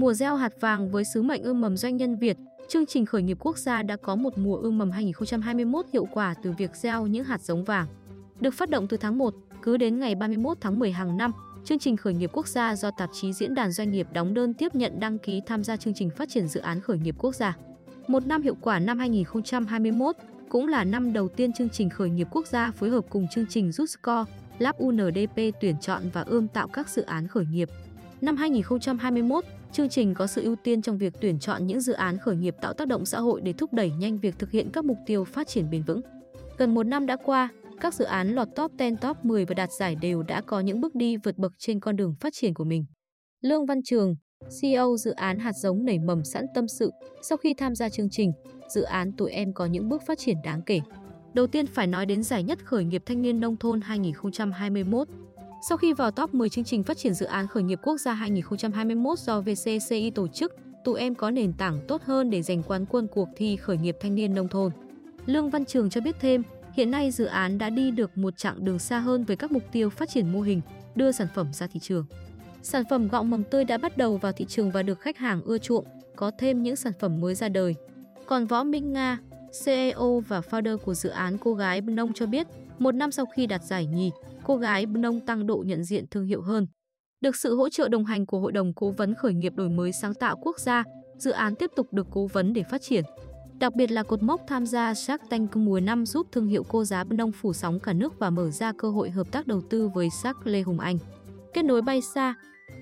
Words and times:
Mùa 0.00 0.14
gieo 0.14 0.36
hạt 0.36 0.60
vàng 0.60 0.90
với 0.90 1.04
sứ 1.04 1.22
mệnh 1.22 1.42
ươm 1.42 1.60
mầm 1.60 1.76
doanh 1.76 1.96
nhân 1.96 2.16
Việt, 2.16 2.36
chương 2.68 2.86
trình 2.86 3.06
khởi 3.06 3.22
nghiệp 3.22 3.36
quốc 3.40 3.58
gia 3.58 3.82
đã 3.82 3.96
có 3.96 4.16
một 4.16 4.38
mùa 4.38 4.56
ươm 4.56 4.78
mầm 4.78 4.90
2021 4.90 5.86
hiệu 5.92 6.08
quả 6.12 6.34
từ 6.42 6.52
việc 6.58 6.76
gieo 6.76 7.06
những 7.06 7.24
hạt 7.24 7.40
giống 7.40 7.64
vàng. 7.64 7.86
Được 8.40 8.54
phát 8.54 8.70
động 8.70 8.88
từ 8.88 8.96
tháng 8.96 9.18
1, 9.18 9.34
cứ 9.62 9.76
đến 9.76 9.98
ngày 9.98 10.14
31 10.14 10.56
tháng 10.60 10.78
10 10.78 10.92
hàng 10.92 11.16
năm, 11.16 11.32
chương 11.64 11.78
trình 11.78 11.96
khởi 11.96 12.14
nghiệp 12.14 12.30
quốc 12.32 12.48
gia 12.48 12.76
do 12.76 12.90
tạp 12.90 13.10
chí 13.12 13.32
Diễn 13.32 13.54
đàn 13.54 13.72
Doanh 13.72 13.90
nghiệp 13.90 14.06
đóng 14.12 14.34
đơn 14.34 14.54
tiếp 14.54 14.74
nhận 14.74 15.00
đăng 15.00 15.18
ký 15.18 15.40
tham 15.46 15.64
gia 15.64 15.76
chương 15.76 15.94
trình 15.94 16.10
phát 16.10 16.28
triển 16.28 16.48
dự 16.48 16.60
án 16.60 16.80
khởi 16.80 16.98
nghiệp 16.98 17.14
quốc 17.18 17.34
gia. 17.34 17.56
Một 18.06 18.26
năm 18.26 18.42
hiệu 18.42 18.56
quả 18.60 18.78
năm 18.78 18.98
2021 18.98 20.16
cũng 20.48 20.68
là 20.68 20.84
năm 20.84 21.12
đầu 21.12 21.28
tiên 21.28 21.52
chương 21.52 21.68
trình 21.68 21.90
khởi 21.90 22.10
nghiệp 22.10 22.28
quốc 22.30 22.46
gia 22.46 22.70
phối 22.70 22.90
hợp 22.90 23.04
cùng 23.10 23.26
chương 23.34 23.46
trình 23.46 23.72
Rút 23.72 23.90
Score, 23.90 24.32
Lab 24.58 24.76
UNDP 24.76 25.36
tuyển 25.60 25.76
chọn 25.80 26.02
và 26.12 26.22
ươm 26.22 26.48
tạo 26.48 26.68
các 26.68 26.88
dự 26.88 27.02
án 27.02 27.28
khởi 27.28 27.46
nghiệp. 27.46 27.68
Năm 28.20 28.36
2021, 28.36 29.44
chương 29.72 29.88
trình 29.88 30.14
có 30.14 30.26
sự 30.26 30.42
ưu 30.42 30.56
tiên 30.56 30.82
trong 30.82 30.98
việc 30.98 31.12
tuyển 31.20 31.38
chọn 31.38 31.66
những 31.66 31.80
dự 31.80 31.92
án 31.92 32.18
khởi 32.18 32.36
nghiệp 32.36 32.54
tạo 32.60 32.72
tác 32.72 32.88
động 32.88 33.06
xã 33.06 33.20
hội 33.20 33.40
để 33.40 33.52
thúc 33.52 33.72
đẩy 33.72 33.90
nhanh 33.90 34.18
việc 34.18 34.38
thực 34.38 34.50
hiện 34.50 34.70
các 34.72 34.84
mục 34.84 34.96
tiêu 35.06 35.24
phát 35.24 35.48
triển 35.48 35.70
bền 35.70 35.82
vững. 35.82 36.00
Gần 36.58 36.74
một 36.74 36.82
năm 36.82 37.06
đã 37.06 37.16
qua, 37.16 37.48
các 37.80 37.94
dự 37.94 38.04
án 38.04 38.34
lọt 38.34 38.48
top 38.56 38.72
10 38.72 38.96
top 39.00 39.24
10 39.24 39.44
và 39.44 39.54
đạt 39.54 39.68
giải 39.78 39.94
đều 39.94 40.22
đã 40.22 40.40
có 40.40 40.60
những 40.60 40.80
bước 40.80 40.94
đi 40.94 41.16
vượt 41.16 41.38
bậc 41.38 41.52
trên 41.58 41.80
con 41.80 41.96
đường 41.96 42.14
phát 42.20 42.32
triển 42.32 42.54
của 42.54 42.64
mình. 42.64 42.84
Lương 43.40 43.66
Văn 43.66 43.82
Trường, 43.84 44.16
CEO 44.62 44.96
dự 44.96 45.10
án 45.10 45.38
hạt 45.38 45.52
giống 45.52 45.84
nảy 45.84 45.98
mầm 45.98 46.24
sẵn 46.24 46.46
tâm 46.54 46.68
sự, 46.68 46.90
sau 47.22 47.38
khi 47.38 47.54
tham 47.54 47.74
gia 47.74 47.88
chương 47.88 48.10
trình, 48.10 48.32
dự 48.68 48.82
án 48.82 49.12
tụi 49.12 49.30
em 49.30 49.52
có 49.52 49.66
những 49.66 49.88
bước 49.88 50.02
phát 50.06 50.18
triển 50.18 50.36
đáng 50.44 50.62
kể. 50.66 50.80
Đầu 51.34 51.46
tiên 51.46 51.66
phải 51.66 51.86
nói 51.86 52.06
đến 52.06 52.22
giải 52.22 52.42
nhất 52.42 52.58
khởi 52.64 52.84
nghiệp 52.84 53.02
thanh 53.06 53.22
niên 53.22 53.40
nông 53.40 53.56
thôn 53.56 53.80
2021. 53.80 55.08
Sau 55.62 55.78
khi 55.78 55.92
vào 55.92 56.10
top 56.10 56.34
10 56.34 56.48
chương 56.48 56.64
trình 56.64 56.82
phát 56.82 56.98
triển 56.98 57.14
dự 57.14 57.26
án 57.26 57.46
khởi 57.46 57.62
nghiệp 57.62 57.78
quốc 57.82 57.98
gia 57.98 58.12
2021 58.12 59.18
do 59.18 59.40
VCCI 59.40 60.10
tổ 60.10 60.28
chức, 60.28 60.54
tụi 60.84 61.00
em 61.00 61.14
có 61.14 61.30
nền 61.30 61.52
tảng 61.52 61.80
tốt 61.88 62.02
hơn 62.02 62.30
để 62.30 62.42
giành 62.42 62.62
quán 62.62 62.86
quân 62.86 63.06
cuộc 63.06 63.28
thi 63.36 63.56
khởi 63.56 63.76
nghiệp 63.76 63.96
thanh 64.00 64.14
niên 64.14 64.34
nông 64.34 64.48
thôn. 64.48 64.72
Lương 65.26 65.50
Văn 65.50 65.64
Trường 65.64 65.90
cho 65.90 66.00
biết 66.00 66.16
thêm, 66.20 66.42
hiện 66.72 66.90
nay 66.90 67.10
dự 67.10 67.24
án 67.24 67.58
đã 67.58 67.70
đi 67.70 67.90
được 67.90 68.18
một 68.18 68.36
chặng 68.36 68.64
đường 68.64 68.78
xa 68.78 68.98
hơn 68.98 69.24
với 69.24 69.36
các 69.36 69.52
mục 69.52 69.62
tiêu 69.72 69.90
phát 69.90 70.08
triển 70.08 70.32
mô 70.32 70.40
hình, 70.40 70.60
đưa 70.94 71.12
sản 71.12 71.26
phẩm 71.34 71.52
ra 71.52 71.66
thị 71.66 71.80
trường. 71.80 72.04
Sản 72.62 72.84
phẩm 72.90 73.08
gạo 73.08 73.24
mầm 73.24 73.44
tươi 73.44 73.64
đã 73.64 73.78
bắt 73.78 73.96
đầu 73.96 74.16
vào 74.16 74.32
thị 74.32 74.44
trường 74.48 74.70
và 74.70 74.82
được 74.82 75.00
khách 75.00 75.18
hàng 75.18 75.42
ưa 75.42 75.58
chuộng, 75.58 75.84
có 76.16 76.30
thêm 76.38 76.62
những 76.62 76.76
sản 76.76 76.92
phẩm 77.00 77.20
mới 77.20 77.34
ra 77.34 77.48
đời. 77.48 77.74
Còn 78.26 78.46
Võ 78.46 78.64
Minh 78.64 78.92
Nga, 78.92 79.18
CEO 79.64 80.20
và 80.28 80.40
founder 80.40 80.78
của 80.78 80.94
dự 80.94 81.08
án 81.08 81.38
Cô 81.38 81.54
gái 81.54 81.80
Nông 81.80 82.12
cho 82.12 82.26
biết, 82.26 82.46
một 82.80 82.94
năm 82.94 83.12
sau 83.12 83.26
khi 83.26 83.46
đạt 83.46 83.64
giải 83.64 83.86
nhì, 83.86 84.10
cô 84.44 84.56
gái 84.56 84.86
Bnông 84.86 85.20
tăng 85.20 85.46
độ 85.46 85.64
nhận 85.66 85.84
diện 85.84 86.04
thương 86.10 86.24
hiệu 86.24 86.42
hơn. 86.42 86.66
Được 87.20 87.36
sự 87.36 87.56
hỗ 87.56 87.68
trợ 87.68 87.88
đồng 87.88 88.04
hành 88.04 88.26
của 88.26 88.40
Hội 88.40 88.52
đồng 88.52 88.74
Cố 88.74 88.90
vấn 88.90 89.14
Khởi 89.14 89.34
nghiệp 89.34 89.52
đổi 89.56 89.68
mới 89.68 89.92
sáng 89.92 90.14
tạo 90.14 90.36
quốc 90.42 90.58
gia, 90.58 90.84
dự 91.16 91.30
án 91.30 91.54
tiếp 91.54 91.70
tục 91.76 91.92
được 91.92 92.06
cố 92.10 92.26
vấn 92.32 92.52
để 92.52 92.62
phát 92.70 92.82
triển. 92.82 93.04
Đặc 93.58 93.74
biệt 93.74 93.90
là 93.90 94.02
cột 94.02 94.22
mốc 94.22 94.40
tham 94.46 94.66
gia 94.66 94.94
Shark 94.94 95.22
Tank 95.30 95.56
mùa 95.56 95.80
năm 95.80 96.06
giúp 96.06 96.26
thương 96.32 96.46
hiệu 96.46 96.62
cô 96.68 96.84
giá 96.84 97.04
Bnông 97.04 97.32
phủ 97.32 97.52
sóng 97.52 97.80
cả 97.80 97.92
nước 97.92 98.18
và 98.18 98.30
mở 98.30 98.50
ra 98.50 98.72
cơ 98.78 98.90
hội 98.90 99.10
hợp 99.10 99.32
tác 99.32 99.46
đầu 99.46 99.62
tư 99.70 99.88
với 99.88 100.08
Shark 100.22 100.46
Lê 100.46 100.60
Hùng 100.60 100.80
Anh. 100.80 100.98
Kết 101.54 101.64
nối 101.64 101.82
bay 101.82 102.00
xa. 102.00 102.34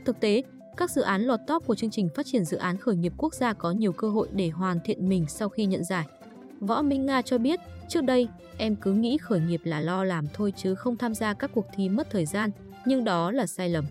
Thực 0.04 0.20
tế, 0.20 0.42
các 0.76 0.90
dự 0.90 1.02
án 1.02 1.22
lọt 1.22 1.40
top 1.46 1.66
của 1.66 1.74
chương 1.74 1.90
trình 1.90 2.08
phát 2.14 2.26
triển 2.26 2.44
dự 2.44 2.56
án 2.56 2.76
khởi 2.76 2.96
nghiệp 2.96 3.12
quốc 3.16 3.34
gia 3.34 3.52
có 3.52 3.70
nhiều 3.70 3.92
cơ 3.92 4.10
hội 4.10 4.28
để 4.32 4.48
hoàn 4.48 4.78
thiện 4.84 5.08
mình 5.08 5.24
sau 5.28 5.48
khi 5.48 5.66
nhận 5.66 5.84
giải. 5.84 6.06
Võ 6.60 6.82
Minh 6.82 7.06
Nga 7.06 7.22
cho 7.22 7.38
biết, 7.38 7.60
trước 7.88 8.04
đây 8.04 8.28
em 8.58 8.76
cứ 8.76 8.92
nghĩ 8.92 9.18
khởi 9.18 9.40
nghiệp 9.40 9.60
là 9.64 9.80
lo 9.80 10.04
làm 10.04 10.26
thôi 10.34 10.52
chứ 10.56 10.74
không 10.74 10.96
tham 10.96 11.14
gia 11.14 11.34
các 11.34 11.50
cuộc 11.54 11.66
thi 11.74 11.88
mất 11.88 12.10
thời 12.10 12.26
gian, 12.26 12.50
nhưng 12.86 13.04
đó 13.04 13.30
là 13.30 13.46
sai 13.46 13.68
lầm. 13.68 13.84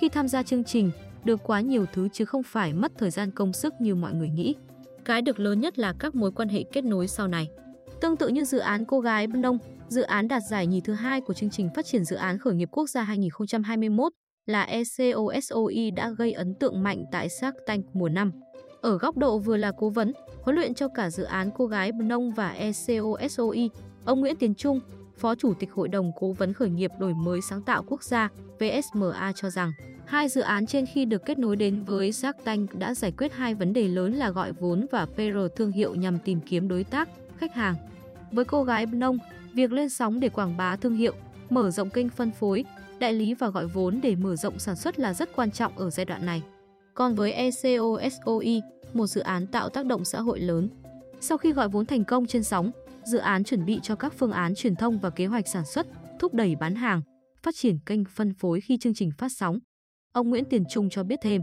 Khi 0.00 0.08
tham 0.08 0.28
gia 0.28 0.42
chương 0.42 0.64
trình, 0.64 0.90
được 1.24 1.40
quá 1.44 1.60
nhiều 1.60 1.86
thứ 1.92 2.08
chứ 2.12 2.24
không 2.24 2.42
phải 2.42 2.72
mất 2.72 2.92
thời 2.98 3.10
gian 3.10 3.30
công 3.30 3.52
sức 3.52 3.74
như 3.80 3.94
mọi 3.94 4.14
người 4.14 4.28
nghĩ. 4.28 4.54
Cái 5.04 5.22
được 5.22 5.40
lớn 5.40 5.60
nhất 5.60 5.78
là 5.78 5.94
các 5.98 6.14
mối 6.14 6.32
quan 6.32 6.48
hệ 6.48 6.62
kết 6.62 6.84
nối 6.84 7.08
sau 7.08 7.28
này. 7.28 7.48
Tương 8.00 8.16
tự 8.16 8.28
như 8.28 8.44
dự 8.44 8.58
án 8.58 8.84
Cô 8.84 9.00
gái 9.00 9.26
Bân 9.26 9.42
Đông, 9.42 9.58
dự 9.88 10.02
án 10.02 10.28
đạt 10.28 10.42
giải 10.50 10.66
nhì 10.66 10.80
thứ 10.80 10.92
hai 10.92 11.20
của 11.20 11.34
chương 11.34 11.50
trình 11.50 11.68
phát 11.74 11.86
triển 11.86 12.04
dự 12.04 12.16
án 12.16 12.38
khởi 12.38 12.54
nghiệp 12.54 12.68
quốc 12.72 12.90
gia 12.90 13.02
2021 13.02 14.12
là 14.46 14.62
ECOSOI 14.62 15.90
đã 15.90 16.10
gây 16.10 16.32
ấn 16.32 16.54
tượng 16.54 16.82
mạnh 16.82 17.04
tại 17.12 17.28
Shark 17.28 17.56
Tank 17.66 17.86
mùa 17.92 18.08
năm. 18.08 18.32
Ở 18.80 18.98
góc 18.98 19.16
độ 19.16 19.38
vừa 19.38 19.56
là 19.56 19.72
cố 19.78 19.88
vấn, 19.88 20.12
huấn 20.42 20.56
luyện 20.56 20.74
cho 20.74 20.88
cả 20.88 21.10
dự 21.10 21.22
án 21.22 21.50
Cô 21.56 21.66
gái 21.66 21.92
Nông 21.92 22.30
và 22.30 22.50
ECOSOI, 22.50 23.70
ông 24.04 24.20
Nguyễn 24.20 24.36
Tiến 24.36 24.54
Trung, 24.54 24.80
Phó 25.16 25.34
Chủ 25.34 25.54
tịch 25.54 25.72
Hội 25.72 25.88
đồng 25.88 26.12
Cố 26.20 26.32
vấn 26.32 26.52
Khởi 26.52 26.70
nghiệp 26.70 26.90
Đổi 26.98 27.14
mới 27.14 27.40
Sáng 27.42 27.62
tạo 27.62 27.84
Quốc 27.88 28.02
gia 28.02 28.28
VSMA 28.58 29.32
cho 29.34 29.50
rằng, 29.50 29.72
hai 30.06 30.28
dự 30.28 30.40
án 30.40 30.66
trên 30.66 30.86
khi 30.86 31.04
được 31.04 31.24
kết 31.24 31.38
nối 31.38 31.56
đến 31.56 31.84
với 31.84 32.12
Shark 32.12 32.44
Tank 32.44 32.74
đã 32.74 32.94
giải 32.94 33.12
quyết 33.18 33.32
hai 33.32 33.54
vấn 33.54 33.72
đề 33.72 33.88
lớn 33.88 34.12
là 34.12 34.30
gọi 34.30 34.52
vốn 34.52 34.86
và 34.90 35.06
PR 35.06 35.56
thương 35.56 35.72
hiệu 35.72 35.94
nhằm 35.94 36.18
tìm 36.18 36.40
kiếm 36.40 36.68
đối 36.68 36.84
tác, 36.84 37.08
khách 37.36 37.54
hàng. 37.54 37.74
Với 38.32 38.44
cô 38.44 38.64
gái 38.64 38.86
Nông, 38.86 39.18
việc 39.54 39.72
lên 39.72 39.88
sóng 39.88 40.20
để 40.20 40.28
quảng 40.28 40.56
bá 40.56 40.76
thương 40.76 40.96
hiệu, 40.96 41.14
mở 41.50 41.70
rộng 41.70 41.90
kênh 41.90 42.08
phân 42.08 42.30
phối, 42.30 42.64
đại 42.98 43.12
lý 43.12 43.34
và 43.34 43.48
gọi 43.48 43.66
vốn 43.66 44.00
để 44.02 44.16
mở 44.16 44.36
rộng 44.36 44.58
sản 44.58 44.76
xuất 44.76 44.98
là 44.98 45.14
rất 45.14 45.36
quan 45.36 45.50
trọng 45.50 45.78
ở 45.78 45.90
giai 45.90 46.04
đoạn 46.04 46.26
này. 46.26 46.42
Còn 46.98 47.14
với 47.14 47.32
ECOSOI, 47.32 48.62
một 48.94 49.06
dự 49.06 49.20
án 49.20 49.46
tạo 49.46 49.68
tác 49.68 49.86
động 49.86 50.04
xã 50.04 50.20
hội 50.20 50.40
lớn. 50.40 50.68
Sau 51.20 51.38
khi 51.38 51.52
gọi 51.52 51.68
vốn 51.68 51.86
thành 51.86 52.04
công 52.04 52.26
trên 52.26 52.42
sóng, 52.44 52.70
dự 53.04 53.18
án 53.18 53.44
chuẩn 53.44 53.64
bị 53.64 53.80
cho 53.82 53.96
các 53.96 54.12
phương 54.18 54.32
án 54.32 54.54
truyền 54.54 54.76
thông 54.76 54.98
và 54.98 55.10
kế 55.10 55.26
hoạch 55.26 55.48
sản 55.48 55.64
xuất, 55.66 55.86
thúc 56.18 56.34
đẩy 56.34 56.56
bán 56.56 56.74
hàng, 56.74 57.02
phát 57.42 57.54
triển 57.54 57.78
kênh 57.86 58.04
phân 58.04 58.34
phối 58.34 58.60
khi 58.60 58.78
chương 58.78 58.94
trình 58.94 59.10
phát 59.18 59.32
sóng. 59.32 59.58
Ông 60.12 60.30
Nguyễn 60.30 60.44
Tiền 60.44 60.64
Trung 60.70 60.88
cho 60.90 61.02
biết 61.02 61.18
thêm, 61.22 61.42